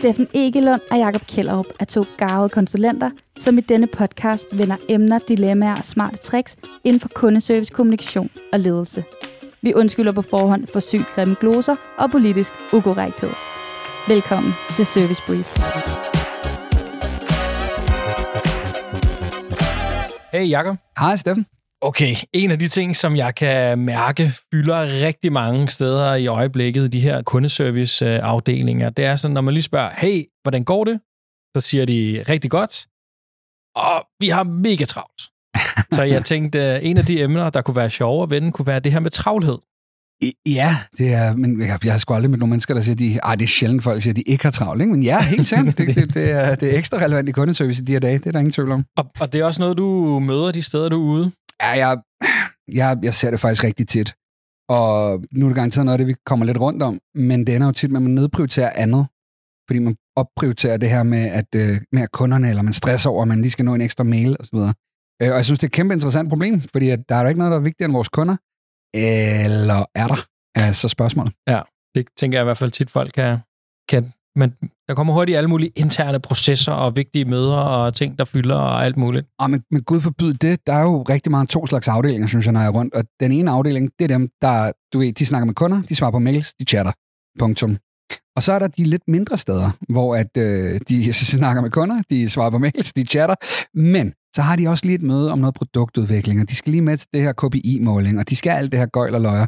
Steffen 0.00 0.28
Egelund 0.34 0.80
og 0.90 0.98
Jakob 0.98 1.26
Kjellerup 1.26 1.66
er 1.80 1.84
to 1.84 2.04
garvede 2.18 2.48
konsulenter, 2.48 3.10
som 3.38 3.58
i 3.58 3.60
denne 3.60 3.86
podcast 3.86 4.58
vender 4.58 4.76
emner, 4.88 5.18
dilemmaer 5.18 5.76
og 5.76 5.84
smarte 5.84 6.16
tricks 6.16 6.56
inden 6.84 7.00
for 7.00 7.08
kundeservice, 7.08 7.72
kommunikation 7.72 8.30
og 8.52 8.60
ledelse. 8.60 9.04
Vi 9.62 9.74
undskylder 9.74 10.12
på 10.12 10.22
forhånd 10.22 10.66
for 10.66 10.80
sygt 10.80 11.06
grimme 11.14 11.36
gloser 11.40 11.76
og 11.98 12.10
politisk 12.10 12.52
ukorrekthed. 12.72 13.30
Velkommen 14.08 14.52
til 14.76 14.86
Service 14.86 15.22
Brief. 15.26 15.58
Hey 20.32 20.48
Jakob. 20.50 20.76
Hej 20.98 21.16
Steffen. 21.16 21.46
Okay, 21.82 22.14
en 22.32 22.50
af 22.50 22.58
de 22.58 22.68
ting, 22.68 22.96
som 22.96 23.16
jeg 23.16 23.34
kan 23.34 23.78
mærke 23.78 24.30
fylder 24.52 25.06
rigtig 25.06 25.32
mange 25.32 25.68
steder 25.68 26.14
i 26.14 26.26
øjeblikket, 26.26 26.92
de 26.92 27.00
her 27.00 27.22
kundeservice-afdelinger, 27.22 28.90
det 28.90 29.04
er 29.04 29.16
sådan, 29.16 29.34
når 29.34 29.40
man 29.40 29.54
lige 29.54 29.62
spørger, 29.62 29.90
hey, 29.96 30.24
hvordan 30.42 30.64
går 30.64 30.84
det? 30.84 31.00
Så 31.56 31.60
siger 31.60 31.84
de 31.84 32.24
rigtig 32.28 32.50
godt, 32.50 32.86
og 33.76 34.06
vi 34.20 34.28
har 34.28 34.42
mega 34.42 34.84
travlt. 34.84 35.22
Så 35.96 36.02
jeg 36.02 36.24
tænkte, 36.24 36.82
en 36.82 36.96
af 36.96 37.06
de 37.06 37.22
emner, 37.22 37.50
der 37.50 37.62
kunne 37.62 37.76
være 37.76 37.90
sjove 37.90 38.22
at 38.22 38.30
vende, 38.30 38.52
kunne 38.52 38.66
være 38.66 38.80
det 38.80 38.92
her 38.92 39.00
med 39.00 39.10
travlhed. 39.10 39.58
Ja, 40.46 40.76
det 40.98 41.12
er, 41.12 41.36
men 41.36 41.60
jeg, 41.60 41.78
jeg 41.84 41.92
har 41.92 41.98
sgu 41.98 42.14
aldrig 42.14 42.30
med 42.30 42.38
nogle 42.38 42.50
mennesker, 42.50 42.74
der 42.74 42.80
siger, 42.80 42.96
de, 42.96 43.18
ah, 43.22 43.38
det 43.38 43.44
er 43.44 43.48
sjældent, 43.48 43.82
folk 43.82 44.02
siger, 44.02 44.12
at 44.12 44.16
de 44.16 44.22
ikke 44.22 44.44
har 44.44 44.50
travlt. 44.50 44.82
Ikke? 44.82 44.92
Men 44.92 45.02
ja, 45.02 45.22
helt 45.22 45.48
sandt. 45.54 45.78
Det, 45.78 45.94
det, 45.94 46.14
det, 46.14 46.30
er, 46.30 46.54
det 46.54 46.74
er 46.74 46.78
ekstra 46.78 46.98
relevant 46.98 47.28
i 47.28 47.32
kundeservice 47.32 47.82
i 47.82 47.84
de 47.84 47.92
her 47.92 47.98
dage. 47.98 48.18
Det 48.18 48.26
er 48.26 48.32
der 48.32 48.38
ingen 48.38 48.52
tvivl 48.52 48.72
om. 48.72 48.84
Og, 48.96 49.06
og 49.20 49.32
det 49.32 49.40
er 49.40 49.44
også 49.44 49.62
noget, 49.62 49.78
du 49.78 50.18
møder 50.18 50.52
de 50.52 50.62
steder, 50.62 50.88
du 50.88 50.96
er 50.96 51.12
ude? 51.12 51.32
Ja, 51.62 51.68
jeg, 51.68 51.98
jeg, 52.72 52.98
jeg 53.02 53.14
ser 53.14 53.30
det 53.30 53.40
faktisk 53.40 53.64
rigtig 53.64 53.88
tit. 53.88 54.14
Og 54.68 55.24
nu 55.32 55.46
er 55.46 55.48
det 55.48 55.56
garanteret 55.56 55.84
noget 55.84 55.94
af 55.94 55.98
det, 55.98 56.06
vi 56.06 56.14
kommer 56.26 56.46
lidt 56.46 56.60
rundt 56.60 56.82
om. 56.82 57.00
Men 57.14 57.46
det 57.46 57.54
ender 57.54 57.66
jo 57.66 57.72
tit 57.72 57.90
med, 57.90 57.98
at 57.98 58.02
man 58.02 58.12
nedprioriterer 58.12 58.72
andet. 58.74 59.06
Fordi 59.68 59.78
man 59.78 59.96
opprioriterer 60.16 60.76
det 60.76 60.90
her 60.90 61.02
med, 61.02 61.24
at, 61.40 61.46
øh, 61.54 61.80
med 61.92 62.02
at 62.02 62.12
kunderne, 62.12 62.48
eller 62.48 62.62
man 62.62 62.72
stresser 62.72 63.10
over, 63.10 63.22
at 63.22 63.28
man 63.28 63.40
lige 63.40 63.50
skal 63.50 63.64
nå 63.64 63.74
en 63.74 63.80
ekstra 63.80 64.04
mail 64.04 64.36
osv. 64.40 64.56
Øh, 64.56 65.30
og 65.32 65.36
jeg 65.36 65.44
synes, 65.44 65.58
det 65.58 65.64
er 65.64 65.68
et 65.68 65.72
kæmpe 65.72 65.94
interessant 65.94 66.28
problem, 66.28 66.60
fordi 66.60 66.90
at 66.90 67.08
der 67.08 67.14
er 67.14 67.22
jo 67.22 67.28
ikke 67.28 67.38
noget, 67.38 67.50
der 67.50 67.58
er 67.58 67.62
vigtigere 67.62 67.86
end 67.86 67.92
vores 67.92 68.08
kunder. 68.08 68.36
Eller 68.94 69.84
er 69.94 70.08
der? 70.08 70.26
Er 70.54 70.72
så 70.72 70.88
spørgsmålet. 70.88 71.32
Ja, 71.48 71.60
det 71.94 72.06
tænker 72.16 72.38
jeg 72.38 72.42
i 72.42 72.48
hvert 72.48 72.58
fald 72.58 72.70
tit, 72.70 72.90
folk 72.90 73.12
kan, 73.12 73.38
kan 73.88 74.12
men 74.36 74.50
der 74.88 74.94
kommer 74.94 75.12
hurtigt 75.12 75.38
alle 75.38 75.48
mulige 75.48 75.72
interne 75.76 76.20
processer 76.20 76.72
og 76.72 76.96
vigtige 76.96 77.24
møder 77.24 77.56
og 77.56 77.94
ting, 77.94 78.18
der 78.18 78.24
fylder 78.24 78.56
og 78.56 78.84
alt 78.84 78.96
muligt. 78.96 79.26
Og 79.38 79.50
men, 79.50 79.62
men 79.70 79.82
gud 79.82 80.00
forbyde 80.00 80.34
det, 80.34 80.66
der 80.66 80.72
er 80.72 80.82
jo 80.82 81.02
rigtig 81.02 81.30
meget 81.30 81.48
to 81.48 81.66
slags 81.66 81.88
afdelinger, 81.88 82.28
synes 82.28 82.44
jeg, 82.46 82.52
når 82.52 82.60
jeg 82.60 82.66
er 82.66 82.72
rundt. 82.72 82.94
Og 82.94 83.04
den 83.20 83.32
ene 83.32 83.50
afdeling, 83.50 83.90
det 83.98 84.04
er 84.04 84.08
dem, 84.18 84.28
der, 84.42 84.72
du 84.92 84.98
ved, 84.98 85.12
de 85.12 85.26
snakker 85.26 85.46
med 85.46 85.54
kunder, 85.54 85.82
de 85.82 85.96
svarer 85.96 86.10
på 86.10 86.18
mails, 86.18 86.54
de 86.54 86.64
chatter. 86.64 86.92
Punktum. 87.38 87.76
Og 88.36 88.42
så 88.42 88.52
er 88.52 88.58
der 88.58 88.68
de 88.68 88.84
lidt 88.84 89.02
mindre 89.08 89.38
steder, 89.38 89.70
hvor 89.88 90.16
at, 90.16 90.36
øh, 90.38 90.80
de 90.88 91.12
snakker 91.36 91.62
med 91.62 91.70
kunder, 91.70 92.02
de 92.10 92.30
svarer 92.30 92.50
på 92.50 92.58
mails, 92.58 92.92
de 92.92 93.04
chatter, 93.04 93.34
men 93.78 94.12
så 94.36 94.42
har 94.42 94.56
de 94.56 94.68
også 94.68 94.86
lige 94.86 94.94
et 94.94 95.02
møde 95.02 95.32
om 95.32 95.38
noget 95.38 95.54
produktudvikling, 95.54 96.40
og 96.40 96.50
de 96.50 96.56
skal 96.56 96.70
lige 96.70 96.82
med 96.82 96.96
til 96.96 97.08
det 97.12 97.22
her 97.22 97.32
KPI-måling, 97.32 98.18
og 98.18 98.30
de 98.30 98.36
skal 98.36 98.50
alt 98.50 98.72
det 98.72 98.80
her 98.80 98.86
gøjl 98.86 99.14
og 99.14 99.20
løjer. 99.20 99.46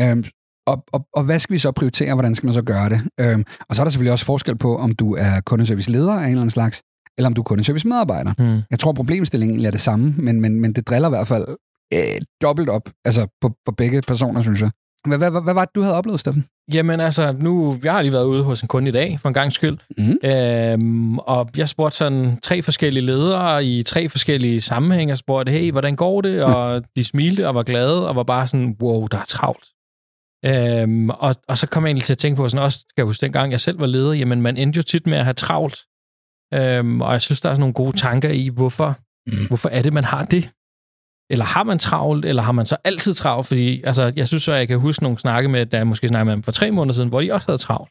Øhm, 0.00 0.24
og, 0.68 0.84
og, 0.92 1.06
og 1.14 1.22
hvad 1.24 1.38
skal 1.38 1.54
vi 1.54 1.58
så 1.58 1.72
prioritere, 1.72 2.14
hvordan 2.14 2.34
skal 2.34 2.46
man 2.46 2.54
så 2.54 2.62
gøre 2.62 2.88
det? 2.88 3.00
Øhm, 3.20 3.44
og 3.68 3.76
så 3.76 3.82
er 3.82 3.84
der 3.84 3.90
selvfølgelig 3.90 4.12
også 4.12 4.24
forskel 4.24 4.58
på, 4.58 4.76
om 4.76 4.94
du 4.94 5.14
er 5.14 5.40
kundeservice-leder 5.40 6.12
af 6.12 6.24
en 6.24 6.28
eller 6.28 6.40
anden 6.40 6.50
slags, 6.50 6.82
eller 7.18 7.26
om 7.26 7.34
du 7.34 7.40
er 7.40 7.44
kundeservice-medarbejder. 7.44 8.32
Mm. 8.38 8.62
Jeg 8.70 8.78
tror, 8.78 8.92
problemstillingen 8.92 9.54
egentlig 9.54 9.66
er 9.66 9.70
det 9.70 9.80
samme, 9.80 10.14
men, 10.18 10.40
men, 10.40 10.60
men 10.60 10.72
det 10.72 10.88
driller 10.88 11.08
i 11.08 11.10
hvert 11.10 11.28
fald 11.28 11.46
øh, 11.94 12.20
dobbelt 12.42 12.68
op, 12.68 12.90
altså 13.04 13.26
på, 13.40 13.52
på 13.66 13.72
begge 13.72 14.02
personer, 14.02 14.42
synes 14.42 14.60
jeg. 14.60 14.70
Hvad, 15.06 15.18
hvad, 15.18 15.30
hvad, 15.30 15.42
hvad 15.42 15.54
var 15.54 15.64
det, 15.64 15.74
du 15.74 15.82
havde 15.82 15.94
oplevet, 15.94 16.20
Steffen? 16.20 16.44
Jamen 16.72 17.00
altså, 17.00 17.32
nu, 17.32 17.78
jeg 17.84 17.92
har 17.92 18.02
lige 18.02 18.12
været 18.12 18.24
ude 18.24 18.42
hos 18.42 18.62
en 18.62 18.68
kunde 18.68 18.88
i 18.88 18.92
dag, 18.92 19.18
for 19.20 19.28
en 19.28 19.34
gang 19.34 19.52
skyld. 19.52 19.78
Mm. 19.98 20.28
Øhm, 20.28 21.18
og 21.18 21.48
jeg 21.56 21.68
spurgte 21.68 21.96
sådan 21.96 22.38
tre 22.42 22.62
forskellige 22.62 23.06
ledere 23.06 23.64
i 23.64 23.82
tre 23.82 24.08
forskellige 24.08 24.60
sammenhænge. 24.60 25.10
Jeg 25.10 25.18
spurgte, 25.18 25.52
hey, 25.52 25.70
hvordan 25.72 25.96
går 25.96 26.20
det? 26.20 26.42
Og 26.42 26.82
de 26.96 27.04
smilte 27.04 27.48
og 27.48 27.54
var 27.54 27.62
glade, 27.62 28.08
og 28.08 28.16
var 28.16 28.22
bare 28.22 28.48
sådan, 28.48 28.76
wow, 28.82 29.06
der 29.06 29.18
er 29.18 29.24
travlt. 29.28 29.64
Øhm, 30.44 31.10
og, 31.10 31.34
og 31.48 31.58
så 31.58 31.66
kom 31.66 31.82
jeg 31.82 31.88
egentlig 31.88 32.04
til 32.04 32.14
at 32.14 32.18
tænke 32.18 32.36
på, 32.36 32.48
sådan 32.48 32.64
også, 32.64 32.78
skal 32.78 33.02
jeg 33.02 33.06
huske, 33.06 33.20
dengang 33.20 33.52
jeg 33.52 33.60
selv 33.60 33.80
var 33.80 33.86
leder, 33.86 34.12
jamen 34.12 34.42
man 34.42 34.56
endte 34.56 34.76
jo 34.76 34.82
tit 34.82 35.06
med 35.06 35.18
at 35.18 35.24
have 35.24 35.34
travlt. 35.34 35.78
Øhm, 36.54 37.00
og 37.00 37.12
jeg 37.12 37.22
synes, 37.22 37.40
der 37.40 37.48
er 37.48 37.54
sådan 37.54 37.60
nogle 37.60 37.74
gode 37.74 37.96
tanker 37.96 38.30
i, 38.30 38.48
hvorfor, 38.48 38.98
mm. 39.26 39.46
hvorfor 39.46 39.68
er 39.68 39.82
det, 39.82 39.92
man 39.92 40.04
har 40.04 40.24
det? 40.24 40.50
Eller 41.30 41.44
har 41.44 41.62
man 41.62 41.78
travlt, 41.78 42.24
eller 42.24 42.42
har 42.42 42.52
man 42.52 42.66
så 42.66 42.76
altid 42.84 43.14
travlt? 43.14 43.46
Fordi 43.46 43.82
altså, 43.82 44.12
jeg 44.16 44.28
synes 44.28 44.42
så, 44.42 44.54
jeg 44.54 44.68
kan 44.68 44.78
huske 44.78 45.02
nogle 45.02 45.18
snakke 45.18 45.48
med, 45.48 45.66
da 45.66 45.76
jeg 45.76 45.86
måske 45.86 46.08
snakkede 46.08 46.24
med 46.24 46.32
dem 46.32 46.42
for 46.42 46.52
tre 46.52 46.70
måneder 46.70 46.94
siden, 46.94 47.08
hvor 47.08 47.20
de 47.20 47.32
også 47.32 47.46
havde 47.46 47.58
travlt. 47.58 47.90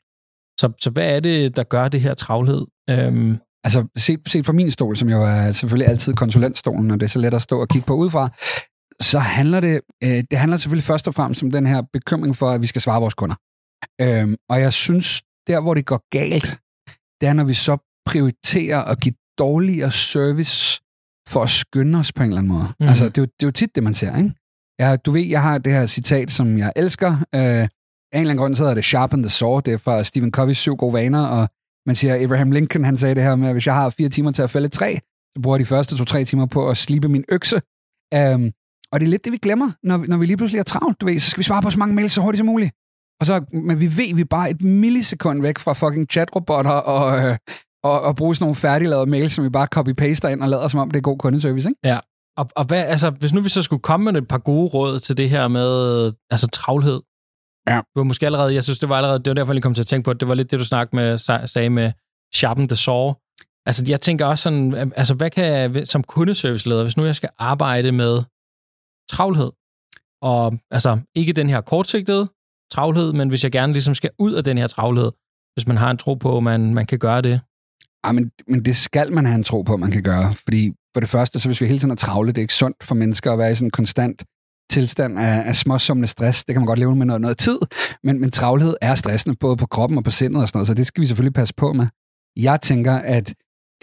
Så, 0.60 0.72
så 0.82 0.90
hvad 0.90 1.16
er 1.16 1.20
det, 1.20 1.56
der 1.56 1.64
gør 1.64 1.88
det 1.88 2.02
her 2.02 2.14
travlhed? 2.14 2.66
Øhm, 2.90 3.38
altså, 3.64 3.88
set, 3.98 4.20
set 4.28 4.46
fra 4.46 4.54
min 4.54 4.72
stol, 4.72 4.98
som 4.98 5.10
jo 5.10 5.24
er 5.24 5.52
selvfølgelig 5.52 5.88
altid 5.88 6.14
konsulentstolen, 6.14 6.92
og 6.92 7.00
det 7.00 7.06
er 7.06 7.10
så 7.10 7.20
let 7.20 7.34
at 7.34 7.42
stå 7.42 7.62
og 7.62 7.68
kigge 7.68 7.86
på 7.88 7.94
udefra, 7.94 8.30
så 9.02 9.20
handler 9.20 9.60
det, 9.60 9.82
øh, 10.04 10.24
det 10.32 10.40
handler 10.40 10.58
selvfølgelig 10.58 10.84
først 10.84 11.08
og 11.08 11.16
fremmest 11.16 11.44
om 11.44 11.52
den 11.52 11.66
her 11.66 11.82
bekymring 11.94 12.36
for, 12.36 12.50
at 12.50 12.62
vi 12.62 12.68
skal 12.68 12.82
svare 12.82 13.02
vores 13.02 13.14
kunder. 13.14 13.36
Øhm, 14.02 14.36
og 14.50 14.62
jeg 14.62 14.74
synes, 14.74 15.22
der 15.48 15.62
hvor 15.62 15.74
det 15.74 15.86
går 15.86 16.02
galt, 16.12 16.60
det 17.22 17.28
er, 17.28 17.34
når 17.34 17.44
vi 17.44 17.54
så 17.54 17.78
prioriterer 18.06 18.82
at 18.82 19.00
give 19.00 19.14
dårligere 19.38 19.92
service 19.92 20.82
for 21.30 21.44
at 21.44 21.50
skynde 21.50 22.00
os 22.00 22.14
på 22.14 22.24
en 22.24 22.30
eller 22.30 22.38
anden 22.38 22.54
måde. 22.54 22.68
Mm. 22.80 22.88
Altså, 22.88 23.06
det 23.06 23.18
er, 23.18 23.22
jo, 23.22 23.26
det 23.26 23.44
er 23.44 23.48
jo 23.48 23.52
tit 23.52 23.76
det, 23.76 23.84
man 23.84 23.94
ser, 23.94 24.18
ikke? 24.18 24.34
Ja, 24.80 24.96
du 24.96 25.12
ved, 25.12 25.22
jeg 25.22 25.42
har 25.42 25.58
det 25.58 25.74
her 25.74 25.86
citat, 25.86 26.32
som 26.32 26.58
jeg 26.58 26.74
elsker. 26.76 27.12
Øh, 27.12 27.68
af 28.12 28.18
en 28.18 28.22
eller 28.22 28.32
anden 28.32 28.38
grund, 28.38 28.56
så 28.56 28.64
hedder 28.64 28.76
det 28.76 28.86
Sharpen 28.86 29.24
the 29.24 29.30
Sword. 29.30 29.64
Det 29.64 29.74
er 29.74 29.78
fra 29.78 30.04
Stephen 30.04 30.34
Covey's 30.38 30.54
Syv 30.54 30.76
Gode 30.76 30.94
Vaner, 30.94 31.26
og 31.26 31.50
man 31.86 31.96
siger, 31.96 32.24
Abraham 32.24 32.52
Lincoln, 32.52 32.86
han 32.86 32.98
sagde 32.98 33.16
det 33.16 33.24
her 33.24 33.36
med, 33.36 33.48
at 33.48 33.54
hvis 33.54 33.68
jeg 33.68 33.76
har 33.76 33.90
fire 33.90 34.10
timer 34.10 34.32
til 34.32 34.42
at 34.42 34.50
fælde 34.50 34.66
et 34.66 34.72
træ, 34.72 34.96
så 35.36 35.42
bruger 35.42 35.58
jeg 35.58 35.60
de 35.60 35.70
første 35.70 35.98
to-tre 35.98 36.26
timer 36.26 36.46
på 36.46 36.70
at 36.70 36.78
slibe 36.78 37.08
min 37.08 37.26
økse. 37.30 37.62
Um, 38.16 38.52
og 38.92 39.00
det 39.00 39.06
er 39.06 39.10
lidt 39.10 39.26
det, 39.26 39.32
vi 39.32 39.38
glemmer, 39.38 39.72
når, 39.84 39.98
når 39.98 40.18
vi 40.18 40.26
lige 40.26 40.38
pludselig 40.38 40.60
er 40.60 40.64
travlt, 40.64 41.02
du 41.02 41.06
ved, 41.06 41.20
så 41.20 41.30
skal 41.30 41.40
vi 41.40 41.44
svare 41.44 41.62
på 41.62 41.72
så 41.72 41.80
mange 41.80 41.96
mails 41.96 42.14
så 42.14 42.22
hurtigt 42.22 42.40
som 42.40 42.46
muligt. 42.46 42.72
Og 43.20 43.26
så, 43.26 43.46
men 43.54 43.80
vi 43.80 43.98
ved, 43.98 44.16
vi 44.16 44.22
er 44.22 44.26
bare 44.26 44.50
et 44.50 44.62
millisekund 44.62 45.42
væk 45.42 45.60
fra 45.60 45.74
fucking 45.74 46.08
chatrobotter 46.12 46.72
og, 46.72 47.20
øh, 47.20 47.38
og, 47.84 48.02
og 48.02 48.16
bruge 48.16 48.36
sådan 48.36 48.44
nogle 48.44 48.56
færdiglavede 48.56 49.10
mails, 49.10 49.34
som 49.34 49.44
vi 49.44 49.50
bare 49.50 49.68
copy-paster 49.76 50.28
ind 50.28 50.42
og 50.44 50.50
lader 50.50 50.68
som 50.68 50.80
om, 50.80 50.92
det 50.92 50.98
er 50.98 51.02
god 51.02 51.18
kundeservice, 51.18 51.70
ikke? 51.70 51.80
Ja, 51.84 52.00
og, 52.38 52.50
og 52.56 52.66
hvad, 52.66 52.86
altså, 52.86 53.10
hvis 53.10 53.34
nu 53.34 53.42
vi 53.42 53.50
så 53.50 53.62
skulle 53.62 53.82
komme 53.82 54.12
med 54.12 54.22
et 54.22 54.28
par 54.28 54.38
gode 54.38 54.68
råd 54.68 55.00
til 55.00 55.18
det 55.18 55.30
her 55.30 55.48
med 55.48 56.14
altså, 56.30 56.48
travlhed. 56.48 57.02
Ja. 57.68 57.76
Du 57.76 58.00
var 58.00 58.04
måske 58.04 58.26
allerede, 58.26 58.54
jeg 58.54 58.64
synes, 58.64 58.80
det 58.80 58.90
var 58.90 58.96
allerede, 58.96 59.20
det 59.20 59.28
var 59.28 59.34
derfor, 59.34 59.54
jeg 59.54 59.64
kom 59.64 59.74
til 59.74 59.84
at 59.84 59.88
tænke 59.88 60.06
på, 60.06 60.12
at 60.12 60.20
det 60.20 60.28
var 60.28 60.34
lidt 60.34 60.52
det, 60.52 60.60
du 60.60 60.66
snakkede 60.66 60.96
med, 60.96 61.18
sagde 61.48 61.70
med 61.70 61.92
sharpen 62.36 62.68
the 62.68 62.76
saw. 62.76 63.14
Altså, 63.66 63.86
jeg 63.88 64.02
tænker 64.02 64.26
også 64.26 64.42
sådan, 64.42 64.94
altså, 64.96 65.14
hvad 65.14 65.30
kan 65.30 65.46
jeg, 65.46 65.88
som 65.88 66.04
kundeserviceleder, 66.04 66.84
hvis 66.84 66.98
nu 66.98 67.06
jeg 67.06 67.16
skal 67.16 67.30
arbejde 67.40 67.92
med 67.92 68.24
travlhed, 69.10 69.52
og 70.22 70.58
altså, 70.72 71.00
ikke 71.16 71.34
den 71.34 71.50
her 71.50 71.62
kortsigtede 71.62 72.28
travlhed, 72.72 73.14
men 73.14 73.30
hvis 73.30 73.44
jeg 73.44 73.52
gerne 73.52 73.74
ligesom 73.74 73.96
skal 73.96 74.10
ud 74.20 74.34
af 74.34 74.44
den 74.44 74.58
her 74.58 74.68
travlhed, 74.68 75.12
hvis 75.56 75.68
man 75.68 75.78
har 75.78 75.92
en 75.92 75.98
tro 75.98 76.14
på, 76.14 76.38
at 76.38 76.44
man, 76.44 76.74
man 76.74 76.86
kan 76.86 77.00
gøre 77.00 77.22
det, 77.22 77.42
Ja, 78.06 78.12
men, 78.12 78.32
men 78.48 78.66
det 78.66 78.76
skal 78.76 79.14
man 79.14 79.26
have 79.26 79.36
en 79.36 79.44
tro 79.44 79.62
på, 79.62 79.74
at 79.74 79.80
man 79.80 79.92
kan 79.92 80.04
gøre. 80.04 80.34
Fordi 80.34 80.72
for 80.94 81.00
det 81.00 81.10
første, 81.10 81.40
så 81.40 81.50
hvis 81.50 81.62
vi 81.62 81.66
hele 81.66 81.80
tiden 81.80 81.92
er 81.92 81.96
travle, 81.96 82.28
det 82.28 82.38
er 82.38 82.42
ikke 82.42 82.54
sundt 82.54 82.84
for 82.84 82.96
mennesker 82.96 83.32
at 83.32 83.40
være 83.40 83.52
i 83.52 83.56
sådan 83.56 83.68
en 83.68 83.72
konstant 83.72 84.24
tilstand 84.70 85.20
af, 85.20 85.48
af 85.48 85.56
småsummende 85.56 86.08
stress. 86.08 86.46
Det 86.46 86.54
kan 86.54 86.62
man 86.62 86.68
godt 86.68 86.80
leve 86.80 86.96
med 86.96 87.06
noget, 87.06 87.22
noget 87.22 87.38
tid, 87.38 87.60
men, 88.04 88.20
men 88.22 88.32
travlhed 88.32 88.76
er 88.82 88.96
stressende, 88.96 89.36
både 89.40 89.58
på 89.58 89.66
kroppen 89.66 89.98
og 89.98 90.04
på 90.04 90.12
sindet 90.12 90.42
og 90.42 90.48
sådan 90.48 90.58
noget, 90.58 90.68
så 90.68 90.74
det 90.74 90.88
skal 90.88 91.02
vi 91.02 91.06
selvfølgelig 91.06 91.34
passe 91.34 91.54
på 91.54 91.74
med. 91.74 91.88
Jeg 92.36 92.62
tænker, 92.62 92.94
at 92.94 93.34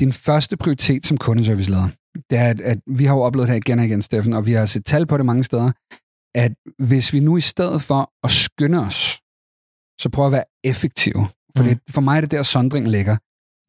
din 0.00 0.12
første 0.12 0.56
prioritet 0.56 1.06
som 1.06 1.16
kundeserviceleder, 1.16 1.88
det 2.30 2.38
er, 2.38 2.48
at, 2.48 2.60
at 2.60 2.78
vi 2.86 3.04
har 3.04 3.14
jo 3.14 3.20
oplevet 3.20 3.48
det 3.48 3.52
her 3.52 3.60
igen 3.60 3.78
og 3.78 3.84
igen, 3.84 4.02
Steffen, 4.02 4.32
og 4.32 4.46
vi 4.46 4.52
har 4.52 4.66
set 4.66 4.84
tal 4.84 5.06
på 5.06 5.16
det 5.16 5.26
mange 5.26 5.44
steder, 5.44 5.72
at 6.34 6.52
hvis 6.78 7.12
vi 7.12 7.20
nu 7.20 7.36
i 7.36 7.40
stedet 7.40 7.82
for 7.82 8.12
at 8.24 8.30
skynde 8.30 8.78
os, 8.78 9.20
så 10.00 10.08
prøver 10.12 10.26
at 10.26 10.32
være 10.32 10.44
effektive. 10.64 11.28
For, 11.56 11.62
mm. 11.62 11.68
det, 11.68 11.78
for 11.90 12.00
mig 12.00 12.16
er 12.16 12.20
det 12.20 12.30
der, 12.30 12.42
sondringen 12.42 12.90
ligger. 12.90 13.16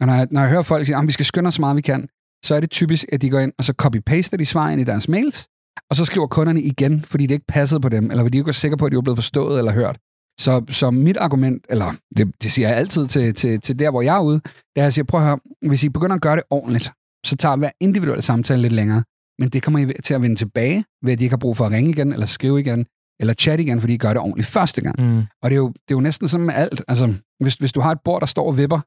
Og 0.01 0.07
når 0.07 0.13
jeg, 0.13 0.27
når 0.31 0.41
jeg 0.41 0.49
hører 0.49 0.61
folk 0.61 0.85
sige, 0.85 0.97
at 0.97 1.07
vi 1.07 1.11
skal 1.11 1.25
skynde 1.25 1.47
os 1.47 1.55
så 1.55 1.61
meget 1.61 1.75
vi 1.75 1.81
kan, 1.81 2.07
så 2.45 2.55
er 2.55 2.59
det 2.59 2.71
typisk, 2.71 3.05
at 3.11 3.21
de 3.21 3.29
går 3.29 3.39
ind, 3.39 3.53
og 3.57 3.65
så 3.65 3.73
copy-paster 3.81 4.37
de 4.37 4.45
svar 4.45 4.69
ind 4.69 4.81
i 4.81 4.83
deres 4.83 5.07
mails, 5.07 5.47
og 5.89 5.95
så 5.95 6.05
skriver 6.05 6.27
kunderne 6.27 6.61
igen, 6.61 7.05
fordi 7.05 7.25
det 7.25 7.33
ikke 7.33 7.45
passede 7.47 7.79
på 7.79 7.89
dem, 7.89 8.11
eller 8.11 8.23
fordi 8.23 8.31
de 8.31 8.37
ikke 8.37 8.45
var 8.45 8.51
sikre 8.51 8.77
på, 8.77 8.85
at 8.85 8.91
de 8.91 8.95
var 8.95 9.01
blevet 9.01 9.17
forstået 9.17 9.57
eller 9.57 9.71
hørt. 9.71 9.97
Så, 10.39 10.65
så 10.69 10.91
mit 10.91 11.17
argument, 11.17 11.65
eller 11.69 11.93
det, 12.17 12.43
det 12.43 12.51
siger 12.51 12.67
jeg 12.67 12.77
altid 12.77 13.07
til, 13.07 13.33
til, 13.33 13.61
til 13.61 13.79
der, 13.79 13.91
hvor 13.91 14.01
jeg 14.01 14.17
er 14.17 14.21
ude, 14.21 14.39
det 14.39 14.51
er, 14.75 14.81
at 14.81 14.83
jeg 14.83 14.93
siger, 14.93 15.05
prøv 15.05 15.19
at 15.19 15.25
høre, 15.25 15.39
hvis 15.67 15.83
I 15.83 15.89
begynder 15.89 16.15
at 16.15 16.21
gøre 16.21 16.35
det 16.35 16.43
ordentligt, 16.49 16.91
så 17.25 17.35
tager 17.35 17.55
hver 17.55 17.69
individuel 17.79 18.23
samtale 18.23 18.61
lidt 18.61 18.73
længere, 18.73 19.03
men 19.39 19.49
det 19.49 19.63
kommer 19.63 19.79
I 19.79 19.93
til 20.03 20.13
at 20.13 20.21
vende 20.21 20.35
tilbage, 20.35 20.85
ved 21.03 21.13
at 21.13 21.19
de 21.19 21.23
ikke 21.23 21.33
har 21.33 21.37
brug 21.37 21.57
for 21.57 21.65
at 21.65 21.71
ringe 21.71 21.89
igen, 21.89 22.13
eller 22.13 22.25
skrive 22.25 22.59
igen, 22.59 22.85
eller 23.19 23.33
chat 23.33 23.59
igen, 23.59 23.81
fordi 23.81 23.93
I 23.93 23.97
gør 23.97 24.09
det 24.09 24.17
ordentligt 24.17 24.47
første 24.47 24.81
gang. 24.81 24.95
Mm. 24.99 25.23
Og 25.43 25.49
det 25.49 25.55
er, 25.55 25.59
jo, 25.59 25.67
det 25.67 25.91
er 25.91 25.95
jo 25.95 25.99
næsten 25.99 26.27
sådan 26.27 26.45
med 26.45 26.53
alt. 26.53 26.81
Altså, 26.87 27.13
hvis, 27.39 27.53
hvis 27.53 27.71
du 27.71 27.79
har 27.79 27.91
et 27.91 27.99
bord, 28.05 28.19
der 28.19 28.25
står 28.25 28.47
og 28.47 28.57
vipper, 28.57 28.79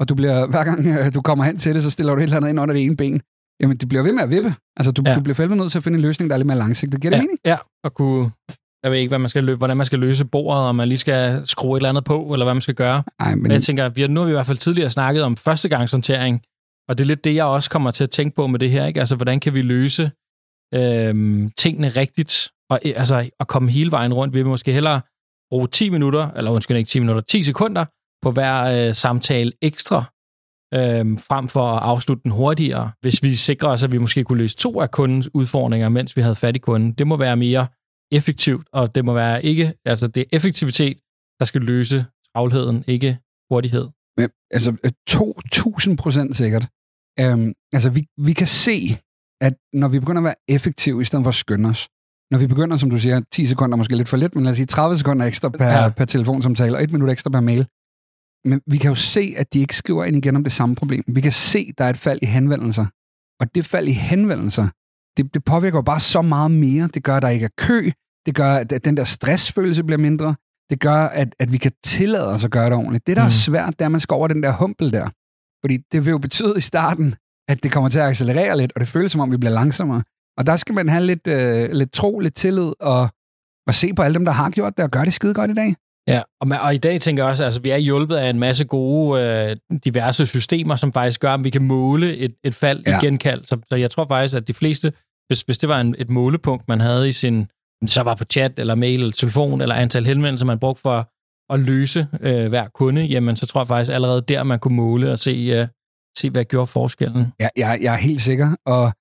og 0.00 0.08
du 0.08 0.14
bliver, 0.14 0.46
hver 0.46 0.64
gang 0.64 0.86
øh, 0.86 1.14
du 1.14 1.22
kommer 1.22 1.44
hen 1.44 1.58
til 1.58 1.74
det, 1.74 1.82
så 1.82 1.90
stiller 1.90 2.14
du 2.14 2.20
et 2.20 2.22
eller 2.22 2.36
andet 2.36 2.48
ind 2.48 2.60
under 2.60 2.74
det 2.74 2.84
ene 2.84 2.96
ben. 2.96 3.20
Jamen, 3.60 3.76
det 3.76 3.88
bliver 3.88 4.02
ved 4.02 4.12
med 4.12 4.22
at 4.22 4.30
vippe. 4.30 4.54
Altså, 4.76 4.92
du, 4.92 5.02
ja. 5.06 5.14
du 5.14 5.20
bliver 5.20 5.34
fældet 5.34 5.56
nødt 5.56 5.72
til 5.72 5.78
at 5.78 5.84
finde 5.84 5.96
en 5.96 6.02
løsning, 6.02 6.30
der 6.30 6.36
er 6.36 6.38
lidt 6.38 6.46
mere 6.46 6.58
langsigtet. 6.58 7.00
Giver 7.00 7.10
det 7.10 7.16
ja, 7.16 7.22
mening? 7.22 7.38
Ja, 7.44 7.56
og 7.84 7.94
kunne 7.94 8.30
jeg 8.82 8.90
ved 8.90 8.98
ikke, 8.98 9.08
hvad 9.08 9.18
man 9.18 9.28
skal 9.28 9.44
løbe, 9.44 9.58
hvordan 9.58 9.76
man 9.76 9.86
skal 9.86 9.98
løse 9.98 10.24
bordet, 10.24 10.62
om 10.62 10.74
man 10.74 10.88
lige 10.88 10.98
skal 10.98 11.46
skrue 11.46 11.76
et 11.76 11.78
eller 11.78 11.88
andet 11.88 12.04
på, 12.04 12.32
eller 12.32 12.46
hvad 12.46 12.54
man 12.54 12.60
skal 12.60 12.74
gøre. 12.74 13.02
Ej, 13.20 13.34
men... 13.34 13.42
Men 13.42 13.52
jeg 13.52 13.62
tænker, 13.62 13.88
vi 13.88 14.00
har, 14.00 14.08
nu 14.08 14.20
har 14.20 14.24
vi 14.26 14.30
i 14.30 14.34
hvert 14.34 14.46
fald 14.46 14.58
tidligere 14.58 14.90
snakket 14.90 15.22
om 15.22 15.36
førstegangshåndtering, 15.36 16.42
og 16.88 16.98
det 16.98 17.04
er 17.04 17.08
lidt 17.08 17.24
det, 17.24 17.34
jeg 17.34 17.44
også 17.44 17.70
kommer 17.70 17.90
til 17.90 18.04
at 18.04 18.10
tænke 18.10 18.36
på 18.36 18.46
med 18.46 18.58
det 18.58 18.70
her. 18.70 18.86
Ikke? 18.86 19.00
Altså, 19.00 19.16
hvordan 19.16 19.40
kan 19.40 19.54
vi 19.54 19.62
løse 19.62 20.10
øhm, 20.74 21.50
tingene 21.50 21.88
rigtigt, 21.88 22.50
og 22.70 22.80
øh, 22.84 22.92
altså, 22.96 23.30
at 23.40 23.48
komme 23.48 23.70
hele 23.70 23.90
vejen 23.90 24.14
rundt. 24.14 24.34
Vi 24.34 24.42
vil 24.42 24.48
måske 24.48 24.72
hellere 24.72 25.00
bruge 25.50 25.68
10 25.68 25.90
minutter, 25.90 26.30
eller 26.30 26.50
undskyld 26.50 26.76
ikke 26.76 26.88
10 26.88 26.98
minutter, 26.98 27.22
10 27.22 27.42
sekunder 27.42 27.84
på 28.22 28.30
hver 28.30 28.86
øh, 28.88 28.94
samtale 28.94 29.52
ekstra, 29.62 30.04
øh, 30.74 31.18
frem 31.28 31.48
for 31.48 31.62
at 31.62 31.82
afslutte 31.82 32.22
den 32.22 32.30
hurtigere, 32.30 32.92
hvis 33.00 33.22
vi 33.22 33.34
sikrer 33.34 33.68
os, 33.68 33.84
at 33.84 33.92
vi 33.92 33.98
måske 33.98 34.24
kunne 34.24 34.38
løse 34.38 34.56
to 34.56 34.80
af 34.80 34.90
kundens 34.90 35.34
udfordringer, 35.34 35.88
mens 35.88 36.16
vi 36.16 36.22
havde 36.22 36.34
fat 36.34 36.56
i 36.56 36.58
kunden. 36.58 36.92
Det 36.92 37.06
må 37.06 37.16
være 37.16 37.36
mere 37.36 37.66
effektivt, 38.12 38.68
og 38.72 38.94
det 38.94 39.04
må 39.04 39.14
være 39.14 39.44
ikke, 39.44 39.74
altså 39.84 40.08
det 40.08 40.20
er 40.20 40.36
effektivitet, 40.36 40.98
der 41.38 41.44
skal 41.44 41.60
løse 41.60 42.06
travlheden, 42.34 42.84
ikke 42.86 43.18
hurtighed. 43.50 43.88
Men, 44.16 44.30
altså, 44.50 44.76
øh, 44.84 44.92
2.000 45.10 45.96
procent 45.96 46.36
sikkert. 46.36 46.66
Øhm, 47.20 47.52
altså, 47.72 47.90
vi, 47.90 48.06
vi 48.18 48.32
kan 48.32 48.46
se, 48.46 48.98
at 49.40 49.54
når 49.72 49.88
vi 49.88 49.98
begynder 49.98 50.20
at 50.20 50.24
være 50.24 50.34
effektive, 50.48 51.02
i 51.02 51.04
stedet 51.04 51.24
for 51.24 51.28
at 51.28 51.34
skynde 51.34 51.68
os, 51.68 51.88
når 52.30 52.38
vi 52.38 52.46
begynder, 52.46 52.76
som 52.76 52.90
du 52.90 52.98
siger, 52.98 53.20
10 53.32 53.46
sekunder 53.46 53.76
måske 53.76 53.96
lidt 53.96 54.08
for 54.08 54.16
lidt, 54.16 54.34
men 54.34 54.44
lad 54.44 54.50
os 54.50 54.56
sige 54.56 54.66
30 54.66 54.98
sekunder 54.98 55.26
ekstra 55.26 55.48
per, 55.48 55.68
ja. 55.68 55.88
per 55.88 56.04
telefonsamtale, 56.04 56.76
og 56.76 56.82
et 56.82 56.92
minut 56.92 57.10
ekstra 57.10 57.30
per 57.30 57.40
mail, 57.40 57.66
men 58.44 58.60
vi 58.66 58.78
kan 58.78 58.88
jo 58.88 58.94
se, 58.94 59.34
at 59.36 59.54
de 59.54 59.60
ikke 59.60 59.76
skriver 59.76 60.04
ind 60.04 60.16
igen 60.16 60.36
om 60.36 60.44
det 60.44 60.52
samme 60.52 60.74
problem. 60.74 61.04
Vi 61.06 61.20
kan 61.20 61.32
se, 61.32 61.66
at 61.68 61.78
der 61.78 61.84
er 61.84 61.90
et 61.90 61.96
fald 61.96 62.18
i 62.22 62.26
henvendelser. 62.26 62.86
Og 63.40 63.54
det 63.54 63.66
fald 63.66 63.88
i 63.88 63.92
henvendelser, 63.92 64.68
det, 65.16 65.34
det 65.34 65.44
påvirker 65.44 65.78
jo 65.78 65.82
bare 65.82 66.00
så 66.00 66.22
meget 66.22 66.50
mere. 66.50 66.88
Det 66.94 67.04
gør, 67.04 67.16
at 67.16 67.22
der 67.22 67.28
ikke 67.28 67.44
er 67.44 67.54
kø. 67.58 67.90
Det 68.26 68.34
gør, 68.34 68.54
at 68.54 68.84
den 68.84 68.96
der 68.96 69.04
stressfølelse 69.04 69.84
bliver 69.84 69.98
mindre. 69.98 70.34
Det 70.70 70.80
gør, 70.80 70.96
at, 70.96 71.34
at 71.38 71.52
vi 71.52 71.58
kan 71.58 71.72
tillade 71.84 72.28
os 72.28 72.44
at 72.44 72.50
gøre 72.50 72.64
det 72.64 72.72
ordentligt. 72.72 73.06
Det, 73.06 73.16
der 73.16 73.22
mm. 73.22 73.26
er 73.26 73.30
svært, 73.30 73.72
det 73.72 73.80
er, 73.80 73.86
at 73.86 73.92
man 73.92 74.00
skal 74.00 74.14
over 74.14 74.28
den 74.28 74.42
der 74.42 74.52
humpel 74.52 74.92
der. 74.92 75.08
Fordi 75.64 75.78
det 75.92 76.04
vil 76.04 76.10
jo 76.10 76.18
betyde 76.18 76.54
i 76.56 76.60
starten, 76.60 77.14
at 77.48 77.62
det 77.62 77.72
kommer 77.72 77.88
til 77.90 77.98
at 77.98 78.06
accelerere 78.06 78.56
lidt, 78.56 78.72
og 78.74 78.80
det 78.80 78.88
føles 78.88 79.12
som 79.12 79.20
om, 79.20 79.32
vi 79.32 79.36
bliver 79.36 79.52
langsommere. 79.52 80.02
Og 80.38 80.46
der 80.46 80.56
skal 80.56 80.74
man 80.74 80.88
have 80.88 81.06
lidt, 81.06 81.26
øh, 81.26 81.70
lidt 81.72 81.92
tro, 81.92 82.18
lidt 82.18 82.34
tillid, 82.34 82.72
og, 82.80 83.08
og 83.66 83.74
se 83.74 83.94
på 83.94 84.02
alle 84.02 84.14
dem, 84.14 84.24
der 84.24 84.32
har 84.32 84.50
gjort 84.50 84.76
det, 84.76 84.84
og 84.84 84.90
gør 84.90 85.04
det 85.04 85.14
skide 85.14 85.34
godt 85.34 85.50
i 85.50 85.54
dag. 85.54 85.74
Ja, 86.08 86.22
og, 86.40 86.48
man, 86.48 86.60
og 86.60 86.74
i 86.74 86.78
dag 86.78 87.00
tænker 87.00 87.22
jeg 87.22 87.30
også, 87.30 87.42
at 87.42 87.46
altså, 87.46 87.60
vi 87.60 87.70
er 87.70 87.76
hjulpet 87.76 88.16
af 88.16 88.30
en 88.30 88.38
masse 88.38 88.64
gode, 88.64 89.22
øh, 89.22 89.78
diverse 89.84 90.26
systemer, 90.26 90.76
som 90.76 90.92
faktisk 90.92 91.20
gør, 91.20 91.34
at 91.34 91.44
vi 91.44 91.50
kan 91.50 91.62
måle 91.62 92.16
et, 92.16 92.34
et 92.44 92.54
fald 92.54 92.82
ja. 92.86 92.98
i 92.98 93.06
genkald. 93.06 93.44
Så, 93.44 93.58
så 93.68 93.76
jeg 93.76 93.90
tror 93.90 94.06
faktisk, 94.08 94.34
at 94.34 94.48
de 94.48 94.54
fleste, 94.54 94.92
hvis, 95.26 95.40
hvis 95.40 95.58
det 95.58 95.68
var 95.68 95.80
en, 95.80 95.94
et 95.98 96.08
målepunkt, 96.08 96.68
man 96.68 96.80
havde 96.80 97.08
i 97.08 97.12
sin, 97.12 97.46
så 97.86 98.02
var 98.02 98.14
på 98.14 98.24
chat, 98.24 98.58
eller 98.58 98.74
mail, 98.74 99.00
eller 99.00 99.12
telefon, 99.12 99.60
eller 99.60 99.74
antal 99.74 100.04
henvendelser, 100.04 100.46
man 100.46 100.58
brugte 100.58 100.80
for 100.80 101.10
at 101.50 101.60
løse 101.60 102.06
øh, 102.20 102.48
hver 102.48 102.68
kunde, 102.74 103.02
jamen 103.02 103.36
så 103.36 103.46
tror 103.46 103.60
jeg 103.60 103.68
faktisk 103.68 103.92
allerede 103.92 104.22
der, 104.28 104.42
man 104.42 104.58
kunne 104.58 104.76
måle 104.76 105.12
og 105.12 105.18
se, 105.18 105.30
øh, 105.30 105.66
se 106.18 106.30
hvad 106.30 106.44
gjorde 106.44 106.66
forskellen. 106.66 107.26
Ja, 107.40 107.48
jeg, 107.56 107.78
jeg 107.82 107.92
er 107.92 107.98
helt 107.98 108.20
sikker, 108.20 108.56
og 108.66 108.92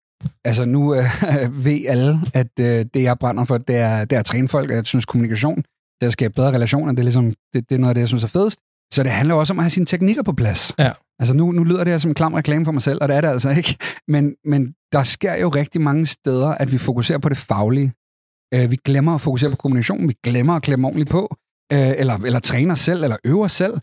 altså 0.45 0.65
nu 0.65 0.95
øh, 0.95 1.03
ved 1.65 1.85
alle, 1.87 2.19
at 2.33 2.59
øh, 2.59 2.85
det 2.93 3.03
jeg 3.03 3.19
brænder 3.19 3.43
for, 3.43 3.57
det 3.57 3.75
er, 3.75 4.05
det 4.05 4.15
er 4.15 4.19
at 4.19 4.25
træne 4.25 4.47
folk, 4.47 4.69
og 4.69 4.75
jeg 4.75 4.85
synes 4.85 5.05
kommunikation, 5.05 5.57
det 5.57 6.01
er 6.01 6.07
at 6.07 6.13
skabe 6.13 6.33
bedre 6.33 6.51
relationer, 6.51 6.91
det 6.91 6.99
er, 6.99 7.03
ligesom, 7.03 7.33
det, 7.53 7.69
det 7.69 7.75
er 7.75 7.79
noget 7.79 7.89
af 7.89 7.95
det, 7.95 8.01
jeg 8.01 8.07
synes 8.07 8.23
er 8.23 8.27
fedest. 8.27 8.59
Så 8.93 9.03
det 9.03 9.11
handler 9.11 9.35
også 9.35 9.53
om 9.53 9.59
at 9.59 9.63
have 9.63 9.69
sine 9.69 9.85
teknikker 9.85 10.23
på 10.23 10.33
plads. 10.33 10.73
Ja. 10.79 10.91
Altså 11.19 11.33
nu, 11.33 11.51
nu 11.51 11.63
lyder 11.63 11.83
det 11.83 11.93
her 11.93 11.97
som 11.97 12.11
en 12.11 12.15
klam 12.15 12.33
reklame 12.33 12.65
for 12.65 12.71
mig 12.71 12.81
selv, 12.81 12.99
og 13.01 13.07
det 13.07 13.17
er 13.17 13.21
det 13.21 13.27
altså 13.27 13.49
ikke. 13.49 13.77
Men, 14.07 14.35
men 14.45 14.73
der 14.91 15.03
sker 15.03 15.35
jo 15.35 15.49
rigtig 15.49 15.81
mange 15.81 16.05
steder, 16.05 16.47
at 16.47 16.71
vi 16.71 16.77
fokuserer 16.77 17.19
på 17.19 17.29
det 17.29 17.37
faglige. 17.37 17.93
Øh, 18.53 18.71
vi 18.71 18.75
glemmer 18.85 19.15
at 19.15 19.21
fokusere 19.21 19.49
på 19.49 19.55
kommunikation, 19.55 20.07
vi 20.07 20.15
glemmer 20.23 20.53
at 20.53 20.61
klemme 20.61 20.87
ordentligt 20.87 21.09
på, 21.09 21.35
øh, 21.73 21.93
eller, 21.97 22.17
eller 22.17 22.39
træne 22.39 22.71
os 22.71 22.79
selv, 22.79 23.03
eller 23.03 23.17
øve 23.23 23.43
os 23.43 23.51
selv. 23.51 23.79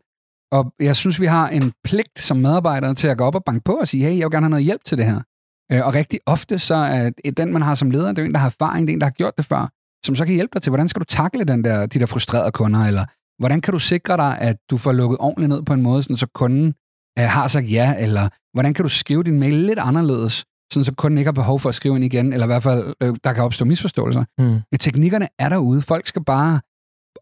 Og 0.53 0.75
jeg 0.81 0.97
synes, 0.97 1.21
vi 1.21 1.27
har 1.27 1.49
en 1.49 1.73
pligt 1.85 2.21
som 2.21 2.37
medarbejdere 2.37 2.95
til 2.95 3.09
at 3.09 3.19
gå 3.19 3.25
op 3.25 3.35
og 3.35 3.45
banke 3.45 3.63
på 3.65 3.73
og 3.73 3.89
sige, 3.89 4.05
hey, 4.05 4.19
jeg 4.19 4.25
vil 4.27 4.33
gerne 4.33 4.45
have 4.45 4.51
noget 4.51 4.65
hjælp 4.65 4.85
til 4.85 4.99
det 4.99 5.07
her. 5.07 5.21
Øh, 5.73 5.87
og 5.87 5.95
rigtig 5.95 6.21
ofte, 6.27 6.59
så 6.59 6.75
er 6.75 7.11
den, 7.37 7.53
man 7.53 7.63
har 7.63 7.75
som 7.75 7.91
leder, 7.91 8.13
det 8.13 8.19
er 8.19 8.27
en, 8.27 8.33
der 8.33 8.39
har 8.39 8.47
erfaring, 8.47 8.87
det 8.87 8.93
er 8.93 8.97
en, 8.97 9.01
der 9.01 9.07
har 9.07 9.11
gjort 9.11 9.37
det 9.37 9.45
før, 9.45 9.69
som 10.07 10.17
så 10.17 10.25
kan 10.25 10.35
hjælpe 10.35 10.51
dig 10.55 10.63
til, 10.63 10.71
hvordan 10.71 10.89
skal 10.89 11.01
du 11.01 11.05
takle 11.05 11.45
den 11.45 11.65
der, 11.65 11.87
de 11.87 11.99
der 11.99 12.07
frustrerede 12.07 12.53
kunder, 12.53 12.81
eller 12.81 13.05
hvordan 13.39 13.61
kan 13.61 13.73
du 13.73 13.79
sikre 13.79 14.17
dig, 14.17 14.39
at 14.39 14.57
du 14.71 14.77
får 14.77 14.93
lukket 14.93 15.19
ordentligt 15.21 15.49
ned 15.49 15.63
på 15.63 15.73
en 15.73 15.83
måde, 15.83 16.03
sådan, 16.03 16.17
så 16.17 16.27
kunden 16.35 16.75
øh, 17.19 17.25
har 17.25 17.49
sagt 17.49 17.73
ja, 17.73 17.95
eller 17.99 18.29
hvordan 18.55 18.75
kan 18.75 18.83
du 18.83 18.89
skrive 18.89 19.23
din 19.23 19.41
mail 19.41 19.55
lidt 19.55 19.79
anderledes, 19.79 20.45
sådan 20.73 20.85
så 20.85 20.95
kunden 20.95 21.19
ikke 21.19 21.29
har 21.29 21.33
behov 21.33 21.61
for 21.61 21.69
at 21.69 21.75
skrive 21.75 21.97
ind 21.97 22.05
igen, 22.05 22.33
eller 22.33 22.47
i 22.47 22.53
hvert 22.53 22.63
fald, 22.63 22.95
øh, 23.03 23.15
der 23.25 23.33
kan 23.33 23.45
opstå 23.45 23.65
misforståelser. 23.65 24.25
Mm. 24.39 24.45
Men 24.45 24.79
teknikkerne 24.79 25.29
er 25.39 25.49
derude. 25.49 25.83
Folk 25.83 26.07
skal 26.07 26.25
bare 26.25 26.61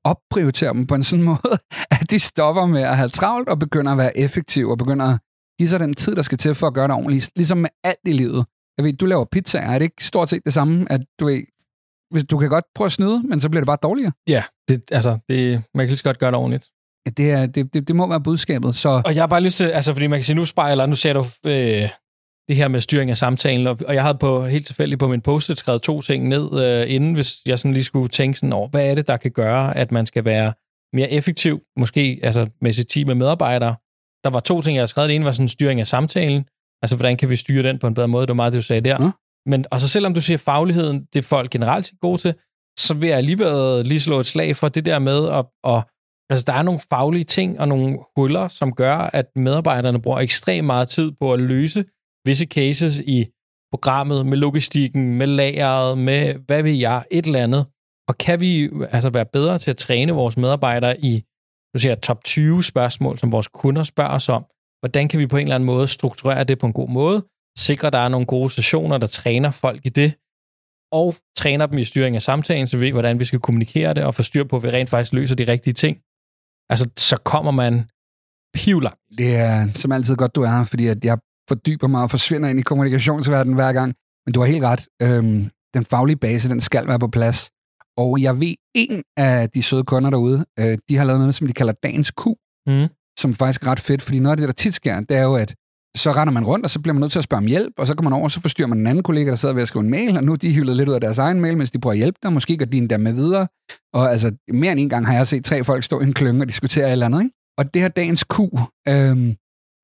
opprioritere 0.05 0.73
dem 0.73 0.87
på 0.87 0.95
en 0.95 1.05
sådan 1.05 1.25
måde, 1.33 1.59
at 1.91 2.11
de 2.11 2.21
stopper 2.21 2.67
med 2.67 2.83
at 2.83 2.97
have 2.97 3.09
travlt 3.09 3.49
og 3.49 3.59
begynder 3.59 3.93
at 3.93 3.99
være 3.99 4.19
effektive 4.19 4.71
og 4.71 4.79
begynder 4.79 5.07
at 5.07 5.19
give 5.59 5.69
sig 5.69 5.81
den 5.81 5.95
tid, 5.95 6.17
der 6.17 6.23
skal 6.23 6.39
til 6.39 6.55
for 6.55 6.67
at 6.67 6.75
gøre 6.75 6.89
det 6.89 6.95
ordentligt. 6.95 7.31
Ligesom 7.37 7.59
med 7.59 7.71
alt 7.85 7.99
i 8.07 8.13
livet. 8.13 8.47
Jeg 8.77 8.85
ved, 8.85 8.93
du 8.93 9.07
laver 9.07 9.25
pizza, 9.25 9.59
er 9.59 9.79
det 9.79 9.83
ikke 9.83 10.05
stort 10.05 10.31
set 10.31 10.43
det 10.45 10.55
samme, 10.55 10.93
at 10.93 11.01
du 11.21 11.27
ved, 11.27 11.43
hvis 12.11 12.25
du 12.25 12.39
kan 12.39 12.49
godt 12.49 12.65
prøve 12.75 12.87
at 12.87 12.93
snyde, 12.93 13.23
men 13.23 13.41
så 13.41 13.49
bliver 13.49 13.61
det 13.61 13.67
bare 13.67 13.79
dårligere. 13.83 14.13
Ja, 14.29 14.43
det, 14.69 14.83
altså, 14.93 15.19
det, 15.29 15.63
man 15.75 15.87
kan 15.87 15.89
lige 15.89 15.97
så 15.97 16.05
godt 16.05 16.19
gøre 16.19 16.31
det 16.31 16.39
ordentligt. 16.39 16.69
Ja, 17.07 17.11
det, 17.11 17.31
er, 17.31 17.47
det, 17.47 17.75
det, 17.75 17.89
det 17.89 17.97
må 17.97 18.09
være 18.09 18.21
budskabet. 18.21 18.77
Så... 18.77 19.03
Og 19.05 19.15
jeg 19.15 19.23
har 19.23 19.27
bare 19.27 19.41
lyst 19.41 19.57
til, 19.57 19.65
altså 19.65 19.93
fordi 19.93 20.07
man 20.07 20.19
kan 20.19 20.25
sige, 20.25 20.37
nu 20.37 20.45
spejler, 20.45 20.87
nu 20.87 20.95
ser 20.95 21.13
du 21.13 21.25
øh, 21.47 21.89
det 22.49 22.57
her 22.57 22.69
med 22.69 22.81
styring 22.81 23.11
af 23.11 23.17
samtalen, 23.17 23.67
og, 23.67 23.79
og 23.87 23.95
jeg 23.95 24.03
havde 24.03 24.19
på, 24.19 24.47
helt 24.47 24.67
tilfældigt 24.67 24.99
på 24.99 25.09
min 25.09 25.21
post 25.21 25.59
skrevet 25.59 25.83
to 25.83 26.01
ting 26.01 26.29
ned, 26.29 26.61
øh, 26.65 26.95
inden 26.95 27.15
hvis 27.15 27.37
jeg 27.47 27.59
sådan 27.59 27.75
lige 27.75 27.85
skulle 27.85 28.09
tænke 28.09 28.39
sådan 28.39 28.53
over, 28.53 28.69
hvad 28.69 28.91
er 28.91 28.95
det, 28.95 29.07
der 29.07 29.17
kan 29.17 29.31
gøre, 29.31 29.77
at 29.77 29.93
man 29.93 30.07
skal 30.07 30.25
være 30.25 30.53
mere 30.93 31.13
effektiv, 31.13 31.61
måske 31.77 32.21
altså 32.23 32.47
med 32.61 32.73
sit 32.73 32.89
team 32.89 33.11
af 33.11 33.17
medarbejdere. 33.17 33.77
Der 34.25 34.31
var 34.31 34.41
to 34.41 34.61
ting, 34.61 34.75
jeg 34.75 34.81
havde 34.81 34.89
skrevet. 34.89 35.09
Det 35.09 35.15
ene 35.15 35.25
var 35.25 35.33
sådan 35.33 35.49
styring 35.49 35.81
af 35.81 35.87
samtalen, 35.87 36.45
altså 36.83 36.97
hvordan 36.97 37.17
kan 37.17 37.31
vi 37.31 37.37
styre 37.37 37.63
den 37.63 37.79
på 37.79 37.87
en 37.87 37.95
bedre 37.95 38.09
måde, 38.09 38.27
det 38.27 38.29
var 38.29 38.35
meget 38.35 38.53
det, 38.53 38.59
du 38.59 38.63
sagde 38.63 38.81
der. 38.81 38.97
Ja. 39.01 39.11
Men 39.47 39.65
altså 39.73 39.89
selvom 39.89 40.15
du 40.15 40.21
siger 40.21 40.39
fagligheden, 40.39 41.05
det 41.13 41.19
er 41.19 41.23
folk 41.23 41.51
generelt 41.51 41.93
gode 42.01 42.19
til, 42.19 42.35
så 42.79 42.95
vil 42.95 43.09
jeg 43.09 43.19
alligevel 43.19 43.87
lige 43.87 44.01
slå 44.01 44.21
et 44.21 44.27
slag 44.27 44.57
for 44.57 44.69
det 44.69 44.87
der 44.87 44.99
med 44.99 45.29
at, 45.29 45.45
at 45.65 45.83
altså 46.31 46.45
der 46.47 46.53
er 46.53 46.63
nogle 46.63 46.81
faglige 46.91 47.25
ting 47.25 47.61
og 47.61 47.69
nogle 47.69 47.99
huller, 48.17 48.49
som 48.49 48.75
gør, 48.75 48.97
at 48.97 49.27
medarbejderne 49.37 50.03
bruger 50.03 50.19
ekstremt 50.19 50.67
meget 50.67 50.89
tid 50.89 51.13
på 51.21 51.33
at 51.33 51.41
løse 51.41 51.85
visse 52.29 52.47
cases 52.47 52.99
i 52.99 53.27
programmet, 53.73 54.27
med 54.27 54.39
logistikken, 54.39 55.03
med 55.19 55.27
lageret, 55.27 55.99
med 55.99 56.35
hvad 56.47 56.63
vi 56.63 56.81
jeg, 56.81 57.05
et 57.11 57.27
eller 57.27 57.43
andet. 57.43 57.67
Og 58.09 58.19
kan 58.19 58.41
vi 58.41 58.71
altså 58.91 59.11
være 59.11 59.27
bedre 59.33 59.59
til 59.59 59.71
at 59.71 59.77
træne 59.77 60.13
vores 60.13 60.37
medarbejdere 60.37 61.01
i, 61.01 61.25
du 61.75 61.79
siger, 61.79 61.95
top 61.95 62.25
20 62.25 62.65
spørgsmål, 62.65 63.19
som 63.19 63.33
vores 63.33 63.49
kunder 63.49 63.83
spørger 63.83 64.11
os 64.11 64.29
om? 64.29 64.45
Hvordan 64.83 65.09
kan 65.09 65.21
vi 65.21 65.27
på 65.27 65.37
en 65.37 65.43
eller 65.43 65.55
anden 65.55 65.67
måde 65.67 65.89
strukturere 65.89 66.45
det 66.45 66.59
på 66.59 66.67
en 66.67 66.73
god 66.73 66.89
måde, 66.89 67.19
sikre, 67.59 67.87
at 67.87 67.93
der 67.93 67.99
er 67.99 68.09
nogle 68.09 68.27
gode 68.27 68.51
sessioner, 68.51 68.99
der 68.99 69.07
træner 69.07 69.51
folk 69.51 69.87
i 69.87 69.89
det, 69.89 70.11
og 70.93 71.15
træner 71.37 71.67
dem 71.67 71.79
i 71.79 71.85
styring 71.85 72.17
af 72.17 72.23
samtalen, 72.23 72.67
så 72.67 72.77
vi 72.77 72.87
ved, 72.87 72.93
hvordan 72.93 73.21
vi 73.21 73.25
skal 73.25 73.41
kommunikere 73.41 73.95
det, 73.95 74.05
og 74.05 74.15
få 74.15 74.23
styr 74.23 74.45
på, 74.45 74.57
at 74.57 74.63
vi 74.63 74.71
rent 74.71 74.91
faktisk 74.91 75.13
løser 75.13 75.35
de 75.35 75.53
rigtige 75.53 75.75
ting. 75.75 75.97
Altså, 76.71 76.91
så 76.97 77.17
kommer 77.17 77.51
man 77.51 77.75
pivlangt. 78.55 79.01
Det 79.19 79.37
er 79.37 79.69
som 79.75 79.93
altid 79.93 80.17
godt, 80.17 80.35
du 80.35 80.43
er 80.43 80.49
her, 80.49 80.65
fordi 80.65 80.87
at 80.87 81.05
jeg 81.05 81.19
fordyber 81.49 81.87
mig 81.87 82.03
og 82.03 82.11
forsvinder 82.11 82.49
ind 82.49 82.59
i 82.59 82.63
kommunikationsverdenen 82.63 83.55
hver 83.55 83.73
gang. 83.73 83.95
Men 84.27 84.33
du 84.33 84.41
har 84.41 84.47
helt 84.47 84.65
ret. 84.65 84.87
Øhm, 85.03 85.51
den 85.75 85.85
faglige 85.85 86.17
base, 86.17 86.49
den 86.49 86.61
skal 86.61 86.87
være 86.87 86.99
på 86.99 87.09
plads. 87.09 87.51
Og 87.97 88.23
jeg 88.23 88.41
ved, 88.41 88.55
en 88.75 89.03
af 89.17 89.51
de 89.51 89.63
søde 89.63 89.85
kunder 89.85 90.11
derude, 90.11 90.45
øh, 90.59 90.79
de 90.89 90.97
har 90.97 91.05
lavet 91.05 91.21
noget, 91.21 91.35
som 91.35 91.47
de 91.47 91.53
kalder 91.53 91.73
dagens 91.83 92.11
Q, 92.11 92.27
mm. 92.67 92.87
som 93.19 93.35
faktisk 93.35 93.63
er 93.63 93.67
ret 93.67 93.81
fedt, 93.81 94.03
fordi 94.03 94.19
noget 94.19 94.33
af 94.33 94.37
det, 94.37 94.47
der 94.47 94.53
tit 94.53 94.75
sker, 94.75 95.01
det 95.01 95.17
er 95.17 95.23
jo, 95.23 95.35
at 95.35 95.55
så 95.97 96.13
render 96.13 96.33
man 96.33 96.45
rundt, 96.45 96.65
og 96.65 96.71
så 96.71 96.81
bliver 96.81 96.95
man 96.95 97.01
nødt 97.01 97.13
til 97.13 97.19
at 97.19 97.25
spørge 97.25 97.39
om 97.39 97.47
hjælp, 97.47 97.73
og 97.79 97.87
så 97.87 97.95
kommer 97.95 98.11
man 98.11 98.17
over, 98.17 98.25
og 98.25 98.31
så 98.31 98.41
forstyrrer 98.41 98.69
man 98.69 98.79
en 98.79 98.87
anden 98.87 99.03
kollega, 99.03 99.31
der 99.31 99.37
sidder 99.37 99.55
ved 99.55 99.63
at 99.63 99.69
skrive 99.69 99.85
en 99.85 99.91
mail, 99.91 100.17
og 100.17 100.25
nu 100.25 100.33
er 100.33 100.37
de 100.37 100.53
hyldet 100.53 100.77
lidt 100.77 100.89
ud 100.89 100.95
af 100.95 101.01
deres 101.01 101.19
egen 101.19 101.41
mail, 101.41 101.57
mens 101.57 101.71
de 101.71 101.79
prøver 101.79 101.93
at 101.93 101.99
hjælpe 101.99 102.19
dig, 102.23 102.33
måske 102.33 102.57
går 102.57 102.67
de 102.67 102.89
der 102.89 102.97
med 102.97 103.13
videre. 103.13 103.49
Og 103.95 104.11
altså, 104.13 104.33
mere 104.53 104.73
end 104.73 104.81
en 104.81 104.89
gang 104.89 105.07
har 105.07 105.15
jeg 105.15 105.27
set 105.27 105.45
tre 105.45 105.65
folk 105.65 105.85
stå 105.85 106.01
i 106.01 106.05
en 106.05 106.13
klynge 106.13 106.43
og 106.43 106.47
diskutere 106.47 106.87
et 106.87 106.93
eller 106.93 107.07
andet, 107.07 107.23
ikke? 107.23 107.35
Og 107.59 107.75
det 107.75 107.83
her 107.83 107.89
dagens 107.89 108.25
Q, 108.25 108.39
øhm, 108.89 109.37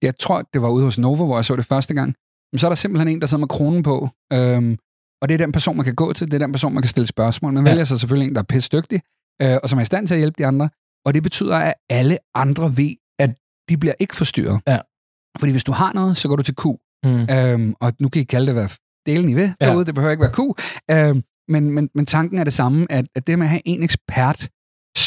jeg 0.03 0.19
tror, 0.19 0.43
det 0.53 0.63
var 0.63 0.69
ude 0.69 0.85
hos 0.85 0.99
Nova, 0.99 1.25
hvor 1.25 1.37
jeg 1.37 1.45
så 1.45 1.57
det 1.57 1.65
første 1.65 1.95
gang, 1.95 2.15
men 2.53 2.59
så 2.59 2.67
er 2.67 2.71
der 2.71 2.77
simpelthen 2.77 3.09
en, 3.09 3.21
der 3.21 3.27
sidder 3.27 3.41
med 3.41 3.49
kronen 3.49 3.83
på, 3.83 4.09
øhm, 4.33 4.79
og 5.23 5.29
det 5.29 5.35
er 5.35 5.39
den 5.39 5.53
person, 5.53 5.77
man 5.77 5.85
kan 5.85 5.95
gå 5.95 6.13
til, 6.13 6.27
det 6.27 6.35
er 6.35 6.47
den 6.47 6.53
person, 6.53 6.75
man 6.75 6.83
kan 6.83 6.89
stille 6.89 7.07
spørgsmål. 7.07 7.53
Man 7.53 7.67
ja. 7.67 7.71
vælger 7.71 7.85
så 7.85 7.99
selvfølgelig 7.99 8.29
en, 8.29 8.35
der 8.35 8.41
er 8.41 8.45
pisse 8.45 8.71
dygtig, 8.73 9.01
øh, 9.43 9.59
og 9.63 9.69
som 9.69 9.79
er 9.79 9.83
i 9.83 9.85
stand 9.85 10.09
til 10.09 10.15
at 10.15 10.19
hjælpe 10.21 10.35
de 10.39 10.47
andre, 10.47 10.69
og 11.07 11.15
det 11.15 11.23
betyder, 11.23 11.57
at 11.57 11.75
alle 11.91 12.19
andre 12.35 12.77
ved, 12.77 12.95
at 13.19 13.31
de 13.69 13.77
bliver 13.77 13.95
ikke 14.01 14.17
forstyrret. 14.17 14.61
Ja. 14.67 14.79
Fordi 15.39 15.53
hvis 15.53 15.65
du 15.65 15.73
har 15.73 15.93
noget, 15.93 16.17
så 16.17 16.29
går 16.29 16.37
du 16.37 16.43
til 16.43 16.55
Q. 16.55 16.65
Mm. 17.05 17.27
Øhm, 17.31 17.75
og 17.81 17.93
nu 18.01 18.09
kan 18.09 18.23
I 18.23 18.25
kalde 18.25 18.47
det, 18.47 18.55
hvad 18.55 18.69
delen 19.07 19.29
I 19.29 19.35
ved 19.35 19.51
ja. 19.61 19.67
derude, 19.67 19.85
det 19.85 19.95
behøver 19.95 20.11
ikke 20.11 20.23
være 20.23 20.33
Q. 20.33 20.41
Øhm, 20.91 21.23
men, 21.49 21.71
men, 21.71 21.91
men 21.95 22.07
tanken 22.07 22.39
er 22.39 22.45
det 22.45 22.53
samme, 22.53 22.87
at, 22.91 23.07
at 23.15 23.27
det 23.27 23.39
med 23.39 23.47
at 23.47 23.51
have 23.51 23.63
en 23.65 23.83
ekspert, 23.83 24.49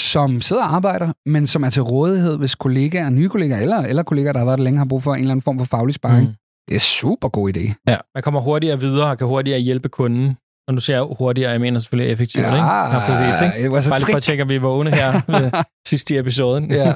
som 0.07 0.41
sidder 0.41 0.63
og 0.63 0.75
arbejder, 0.75 1.13
men 1.25 1.47
som 1.47 1.63
er 1.63 1.69
til 1.69 1.81
rådighed, 1.81 2.37
hvis 2.37 2.55
kollegaer, 2.55 3.09
nye 3.09 3.29
kollegaer, 3.29 3.59
eller, 3.61 3.77
eller 3.77 4.03
kollegaer, 4.03 4.31
der 4.33 4.39
har 4.39 4.45
været 4.45 4.57
der 4.57 4.63
længe, 4.63 4.77
har 4.77 4.85
brug 4.85 5.03
for 5.03 5.13
en 5.13 5.19
eller 5.19 5.31
anden 5.31 5.41
form 5.43 5.57
for 5.59 5.65
faglig 5.65 5.95
sparring. 5.95 6.27
Mm. 6.27 6.33
Det 6.69 6.75
er 6.75 6.79
super 6.79 7.29
god 7.29 7.57
idé. 7.57 7.83
Ja, 7.87 7.97
man 8.15 8.23
kommer 8.23 8.41
hurtigere 8.41 8.79
videre 8.79 9.09
og 9.09 9.17
kan 9.17 9.27
hurtigere 9.27 9.59
hjælpe 9.59 9.89
kunden 9.89 10.37
Når 10.67 10.75
du 10.75 10.81
siger 10.81 11.01
hurtigere, 11.19 11.51
jeg 11.51 11.61
mener 11.61 11.79
selvfølgelig 11.79 12.11
effektivt, 12.11 12.43
Ja, 12.43 12.53
ikke? 12.55 12.65
Ja, 12.65 12.99
præcis, 13.05 13.41
ikke? 13.41 13.69
Bare 13.69 13.79
lige 13.81 13.89
for 13.91 13.97
trick. 13.99 14.15
at 14.17 14.23
tjekke, 14.23 14.43
om 14.43 14.49
vi 14.49 14.55
er 14.55 14.59
vågne 14.59 14.91
her 14.91 15.21
sidst 15.89 16.11
i 16.11 16.17
episoden. 16.17 16.71
ja, 16.71 16.93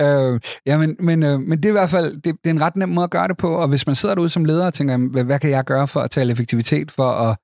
øh, 0.00 0.40
ja 0.66 0.78
men, 0.78 0.96
men, 1.00 1.22
øh, 1.22 1.40
men 1.40 1.58
det 1.58 1.64
er 1.64 1.68
i 1.68 1.72
hvert 1.72 1.90
fald 1.90 2.14
det, 2.14 2.24
det 2.24 2.50
er 2.50 2.50
en 2.50 2.60
ret 2.60 2.76
nem 2.76 2.88
måde 2.88 3.04
at 3.04 3.10
gøre 3.10 3.28
det 3.28 3.36
på, 3.36 3.54
og 3.54 3.68
hvis 3.68 3.86
man 3.86 3.94
sidder 3.96 4.14
derude 4.14 4.28
som 4.30 4.44
leder 4.44 4.66
og 4.66 4.74
tænker, 4.74 4.96
hvad, 4.96 5.24
hvad 5.24 5.38
kan 5.38 5.50
jeg 5.50 5.64
gøre 5.64 5.88
for 5.88 6.00
at 6.00 6.10
tale 6.10 6.32
effektivitet 6.32 6.90
for 6.90 7.10
at, 7.10 7.36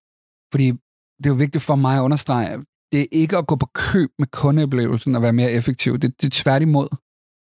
fordi 0.53 0.67
det 1.19 1.27
er 1.27 1.31
jo 1.31 1.35
vigtigt 1.35 1.65
for 1.65 1.75
mig 1.75 1.97
at 1.97 2.01
understrege, 2.01 2.59
det 2.93 3.01
er 3.01 3.07
ikke 3.13 3.37
at 3.37 3.47
gå 3.47 3.57
på 3.57 3.67
køb 3.75 4.11
med 4.19 4.27
kundeoplevelsen 4.27 5.15
og 5.15 5.23
være 5.23 5.33
mere 5.33 5.53
effektiv. 5.53 5.99
Det, 5.99 6.23
det 6.23 6.27
er 6.27 6.43
tværtimod. 6.43 6.89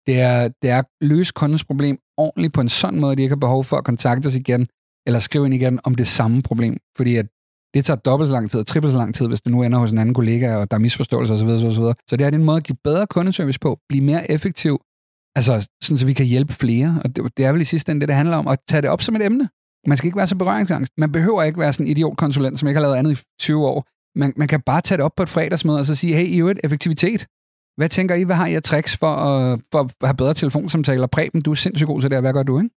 Det 0.08 0.20
er, 0.20 0.50
det 0.62 0.70
er 0.70 0.80
at 0.80 0.86
løse 1.02 1.34
kundens 1.36 1.64
problem 1.64 1.98
ordentligt 2.18 2.54
på 2.54 2.62
en 2.62 2.70
sådan 2.70 3.00
måde, 3.00 3.12
at 3.12 3.18
de 3.18 3.24
ikke 3.24 3.36
har 3.36 3.40
behov 3.40 3.64
for 3.64 3.78
at 3.78 3.84
kontakte 3.84 4.28
os 4.28 4.36
igen, 4.36 4.68
eller 5.08 5.20
skrive 5.20 5.46
ind 5.46 5.54
igen 5.54 5.80
om 5.84 5.96
det 5.96 6.08
samme 6.08 6.42
problem. 6.42 6.78
Fordi 6.98 7.16
at 7.16 7.26
det 7.74 7.86
tager 7.86 7.98
dobbelt 7.98 8.30
så 8.30 8.34
lang 8.34 8.52
tid 8.52 8.60
og 8.60 8.68
trippelt 8.68 8.94
så 8.94 8.98
lang 8.98 9.16
tid, 9.16 9.28
hvis 9.28 9.42
det 9.42 9.52
nu 9.52 9.64
ender 9.64 9.80
hos 9.80 9.92
en 9.92 9.98
anden 9.98 10.14
kollega, 10.14 10.56
og 10.56 10.72
der 10.72 10.78
er 10.78 10.82
misforståelser 10.82 11.36
osv. 11.36 11.48
osv. 11.48 11.94
Så 12.10 12.16
det 12.18 12.22
er 12.22 12.32
en 12.32 12.44
måde 12.44 12.58
at 12.58 12.64
give 12.64 12.78
bedre 12.84 13.08
kundeservice 13.08 13.60
på, 13.60 13.80
blive 13.90 14.04
mere 14.04 14.32
effektiv, 14.32 14.80
altså 15.36 15.68
sådan, 15.84 15.98
så 15.98 16.06
vi 16.06 16.14
kan 16.14 16.26
hjælpe 16.26 16.54
flere. 16.54 17.02
Og 17.04 17.16
det, 17.16 17.38
det 17.38 17.46
er 17.46 17.52
vel 17.52 17.62
i 17.62 17.66
sidste 17.66 17.92
ende 17.92 18.02
det, 18.02 18.08
det 18.08 18.16
handler 18.16 18.38
om, 18.38 18.48
at 18.48 18.60
tage 18.70 18.82
det 18.82 18.90
op 18.90 19.02
som 19.02 19.16
et 19.16 19.26
emne. 19.26 19.50
Man 19.88 19.98
skal 19.98 20.08
ikke 20.08 20.18
være 20.18 20.28
så 20.28 20.36
berøringsangst. 20.36 20.92
Man 20.98 21.12
behøver 21.12 21.44
ikke 21.44 21.60
være 21.60 21.74
sådan 21.74 21.86
en 21.86 21.92
idiotkonsulent, 21.92 22.60
som 22.60 22.68
ikke 22.68 22.80
har 22.80 22.88
lavet 22.88 22.96
andet 22.96 23.20
i 23.20 23.24
20 23.40 23.68
år. 23.68 23.88
Man, 24.16 24.34
man 24.36 24.48
kan 24.48 24.62
bare 24.62 24.82
tage 24.82 24.98
det 24.98 25.06
op 25.06 25.16
på 25.16 25.24
et 25.24 25.30
fredagsmøde 25.30 25.80
og 25.80 25.86
så 25.86 25.96
sige, 25.96 26.16
hey, 26.16 26.26
I 26.26 26.40
er 26.40 26.46
et 26.46 26.60
effektivitet. 26.64 27.28
Hvad 27.78 27.90
tænker 27.90 28.16
I? 28.16 28.24
Hvad 28.24 28.36
har 28.36 28.48
I 28.48 28.56
af 28.56 28.64
tricks 28.64 28.98
for 28.98 29.08
at, 29.08 29.60
for 29.72 29.80
at 29.80 29.92
have 30.04 30.16
bedre 30.16 30.34
telefonsamtaler? 30.34 31.08
Preben, 31.08 31.42
du 31.42 31.52
er 31.52 31.56
sindssygt 31.56 31.88
god 31.88 32.02
til 32.02 32.10
det. 32.10 32.16
her. 32.16 32.22
Hvad 32.22 32.34
gør 32.34 32.44
du, 32.44 32.60
ikke? 32.60 32.70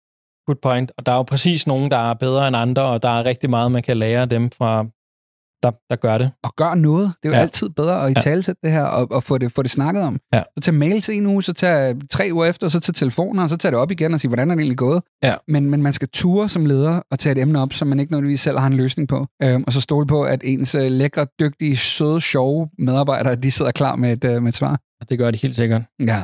Good 0.47 0.59
point. 0.63 0.93
Og 0.99 1.07
der 1.07 1.13
er 1.13 1.17
jo 1.17 1.23
præcis 1.23 1.67
nogen, 1.67 1.91
der 1.91 1.97
er 1.97 2.15
bedre 2.15 2.49
end 2.49 2.57
andre, 2.57 2.83
og 2.83 3.03
der 3.03 3.09
er 3.09 3.25
rigtig 3.25 3.51
meget, 3.51 3.73
man 3.73 3.83
kan 3.83 3.97
lære 3.97 4.27
dem 4.27 4.51
fra, 4.51 4.87
der, 5.67 5.77
der 5.91 5.97
gør 5.97 6.19
det. 6.19 6.31
og 6.45 6.57
gør 6.57 6.75
noget. 6.75 7.13
Det 7.23 7.29
er 7.29 7.33
jo 7.33 7.35
ja. 7.35 7.41
Altid 7.41 7.69
bedre 7.69 8.05
at 8.05 8.11
i 8.11 8.15
talsætte 8.15 8.61
det 8.65 8.73
her 8.73 8.83
og, 8.83 9.13
og 9.13 9.23
få, 9.23 9.39
det, 9.39 9.53
få 9.53 9.63
det 9.63 9.71
snakket 9.71 10.03
om. 10.03 10.19
Ja. 10.35 10.43
Så 10.57 10.61
tag 10.63 10.75
mails 10.75 11.09
en 11.09 11.27
uge, 11.27 11.43
så 11.43 11.53
tag 11.53 11.97
tre 12.11 12.29
uger 12.33 12.47
efter, 12.47 12.69
så 12.69 12.81
tag 12.81 12.95
telefoner, 12.95 13.43
og 13.43 13.49
så 13.49 13.57
tag 13.57 13.71
det 13.71 13.79
op 13.79 13.91
igen 13.91 14.15
og 14.15 14.21
sige, 14.21 14.29
hvordan 14.29 14.51
er 14.51 14.55
det 14.55 14.61
egentlig 14.61 14.79
gået? 14.79 15.03
Ja. 15.23 15.35
Men, 15.49 15.71
men 15.71 15.83
man 15.83 15.93
skal 15.93 16.09
ture 16.09 16.49
som 16.49 16.67
leder 16.67 17.01
og 17.11 17.19
tage 17.19 17.33
et 17.33 17.43
emne 17.43 17.61
op, 17.61 17.73
som 17.73 17.89
man 17.89 18.01
ikke 18.01 18.13
nødvendigvis 18.13 18.41
selv 18.41 18.59
har 18.59 18.67
en 18.67 18.73
løsning 18.75 19.09
på. 19.09 19.27
Øhm, 19.43 19.65
og 19.67 19.73
så 19.73 19.81
stole 19.81 20.07
på, 20.07 20.23
at 20.23 20.41
ens 20.45 20.75
øh, 20.75 20.91
lækre, 20.91 21.27
dygtige, 21.41 21.77
søde, 21.77 22.21
sjove 22.21 22.69
medarbejdere, 22.79 23.35
de 23.35 23.51
sidder 23.51 23.71
klar 23.71 23.97
med 23.97 24.13
et, 24.13 24.25
øh, 24.25 24.43
med 24.43 24.49
et 24.49 24.57
svar. 24.57 24.81
Og 25.01 25.09
det 25.09 25.19
gør 25.19 25.31
de 25.31 25.39
helt 25.39 25.57
sikkert. 25.57 25.83
Ja. 26.01 26.23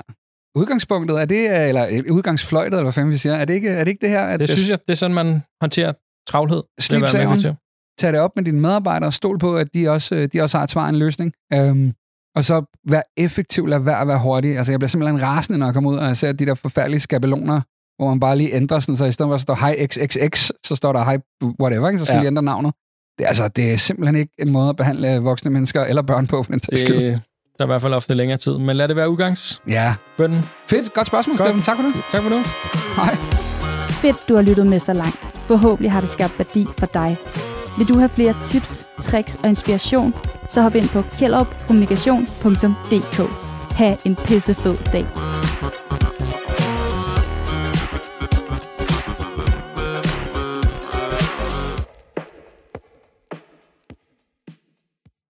Udgangspunktet, 0.54 1.20
er 1.20 1.24
det, 1.24 1.50
øh, 1.50 1.68
eller 1.68 1.86
øh, 1.90 2.02
udgangsfløjtet, 2.10 2.72
eller 2.72 2.82
hvad 2.82 2.92
fanden 2.92 3.12
vi 3.12 3.16
siger, 3.16 3.34
er 3.34 3.44
det 3.44 3.54
ikke, 3.54 3.68
er 3.68 3.84
det, 3.84 3.90
ikke 3.90 4.00
det 4.00 4.10
her? 4.10 4.24
At 4.24 4.40
Det 4.40 4.48
synes 4.48 4.70
jeg, 4.70 4.78
det 4.86 4.90
er 4.90 4.96
sådan, 4.96 5.14
man 5.14 5.42
håndterer 5.60 5.92
travlhed. 6.28 6.62
Det 6.76 6.84
Slip 6.84 7.00
hvad 7.00 7.54
tag 7.98 8.12
det 8.12 8.20
op 8.20 8.30
med 8.36 8.44
dine 8.44 8.60
medarbejdere 8.60 9.08
og 9.08 9.14
stol 9.14 9.38
på, 9.38 9.56
at 9.56 9.74
de 9.74 9.88
også, 9.88 10.14
øh, 10.14 10.28
de 10.32 10.40
også 10.40 10.58
har 10.58 10.64
et 10.64 10.70
svar 10.70 10.88
en 10.88 10.96
løsning. 10.96 11.32
Øhm, 11.52 11.92
og 12.36 12.44
så 12.44 12.64
vær 12.88 13.02
effektiv, 13.16 13.66
lad 13.66 13.78
være 13.78 14.00
at 14.00 14.08
være 14.08 14.18
hurtig. 14.18 14.56
Altså, 14.58 14.72
jeg 14.72 14.80
bliver 14.80 14.88
simpelthen 14.88 15.22
rasende, 15.22 15.58
når 15.58 15.66
jeg 15.66 15.74
kommer 15.74 15.90
ud 15.90 15.96
og 15.96 16.06
jeg 16.06 16.16
ser 16.16 16.32
de 16.32 16.46
der 16.46 16.54
forfærdelige 16.54 17.00
skabeloner, 17.00 17.60
hvor 17.98 18.08
man 18.08 18.20
bare 18.20 18.36
lige 18.36 18.54
ændrer 18.54 18.80
sådan, 18.80 18.96
så 18.96 19.04
i 19.04 19.12
stedet 19.12 19.28
for 19.28 19.34
at 19.34 19.40
står 19.40 19.66
hi 19.66 19.86
XXX, 19.86 20.50
så 20.66 20.76
står 20.76 20.92
der 20.92 21.10
hi 21.10 21.16
whatever, 21.60 21.88
ikke? 21.88 21.98
så 21.98 22.04
skal 22.04 22.16
ja. 22.16 22.22
De 22.22 22.26
ændre 22.26 22.42
navnet. 22.42 22.74
Det, 23.18 23.24
er, 23.24 23.28
altså, 23.28 23.48
det 23.48 23.72
er 23.72 23.76
simpelthen 23.76 24.16
ikke 24.16 24.32
en 24.38 24.52
måde 24.52 24.68
at 24.68 24.76
behandle 24.76 25.18
voksne 25.18 25.50
mennesker 25.50 25.84
eller 25.84 26.02
børn 26.02 26.26
på, 26.26 26.42
for 26.42 26.52
den 26.52 26.62
sags 26.62 26.80
skyld. 26.80 26.96
Det, 26.96 27.20
der 27.58 27.64
er 27.64 27.66
i 27.66 27.72
hvert 27.72 27.82
fald 27.82 27.94
ofte 27.94 28.14
længere 28.14 28.38
tid. 28.38 28.58
Men 28.58 28.76
lad 28.76 28.88
det 28.88 28.96
være 28.96 29.10
udgangsbønden. 29.10 30.38
Ja. 30.38 30.44
Fedt. 30.70 30.94
Godt 30.94 31.06
spørgsmål, 31.06 31.36
Godt. 31.36 31.48
Steffen. 31.48 31.62
Tak 31.62 31.76
for 31.76 31.82
det. 31.82 31.94
Tak 32.12 32.22
for 32.22 32.30
nu. 32.30 32.36
Hej. 32.96 33.14
Fedt, 34.02 34.28
du 34.28 34.34
har 34.34 34.42
lyttet 34.42 34.66
med 34.66 34.78
så 34.78 34.92
langt. 34.92 35.20
Forhåbentlig 35.46 35.92
har 35.92 36.00
det 36.00 36.08
skabt 36.08 36.38
værdi 36.38 36.66
for 36.78 36.86
dig. 36.86 37.16
Vil 37.78 37.88
du 37.88 37.98
have 37.98 38.08
flere 38.08 38.34
tips, 38.44 38.86
tricks 39.00 39.36
og 39.36 39.48
inspiration, 39.48 40.14
så 40.48 40.62
hop 40.62 40.74
ind 40.74 40.88
på 40.88 41.02
kjellerupkommunikation.dk. 41.02 43.20
Ha' 43.76 43.96
en 44.04 44.16
pissefed 44.16 44.76
dag. 44.92 45.31